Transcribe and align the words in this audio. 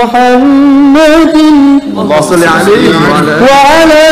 محمد 0.00 1.36
الله 1.98 2.20
صل 2.20 2.44
عليه 2.56 2.94
وعلى 3.48 4.02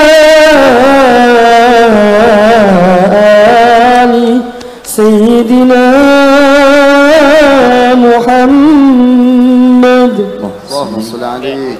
آل 4.03 4.15
سيدنا 4.85 5.85
محمد. 8.07 10.15
اللهم 10.71 10.97
صل 11.13 11.25
عليه. 11.25 11.79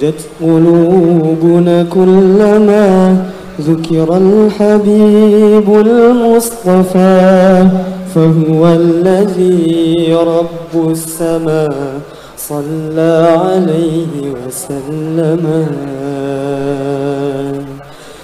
سعدت 0.00 0.20
قلوبنا 0.40 1.82
كلما 1.82 3.16
ذكر 3.60 4.16
الحبيب 4.16 5.68
المصطفى 5.86 7.68
فهو 8.14 8.68
الذي 8.68 10.14
رب 10.14 10.90
السماء 10.90 12.00
صلى 12.36 13.38
عليه 13.44 14.14
وسلم. 14.46 15.66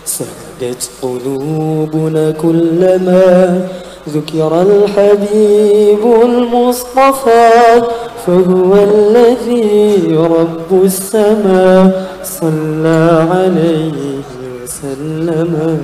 سعدت 0.04 0.90
قلوبنا 1.02 2.30
كلما 2.30 3.60
ذكر 4.08 4.62
الحبيب 4.62 6.02
المصطفى 6.24 7.82
فهو 8.26 8.74
الذي 8.74 10.16
رب 10.16 10.84
السماء. 10.84 12.08
صلى 12.24 13.26
عليه 13.30 14.22
وسلم. 14.62 15.78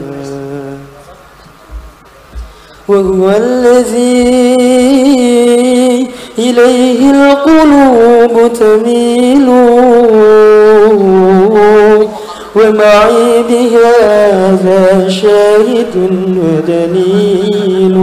وهو 2.88 3.30
الذي 3.30 4.26
إليه 6.38 7.10
القلوب 7.10 8.52
تميل. 8.52 9.48
ومعي 12.56 13.42
بهذا 13.48 15.08
شاهد 15.08 15.94
ودليل. 16.44 17.96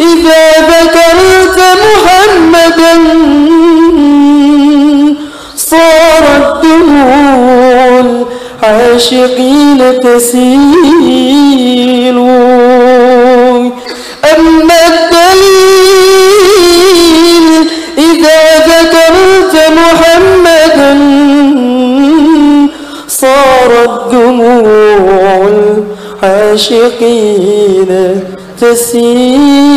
إذا 0.01 0.45
ذكرت 0.73 1.59
محمدا 1.85 2.95
العاشقين 9.13 10.01
تسيل 10.01 10.55
أما 14.37 14.79
الدليل 15.75 16.67
إذا 17.99 18.41
ذكرت 18.67 19.55
محمدا 19.77 20.93
صارت 23.09 23.95
دموع 24.13 25.49
العاشقين 26.23 27.91
تسيل 28.61 29.74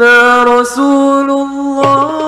هذا 0.00 0.44
رسول 0.44 1.30
الله. 1.30 2.19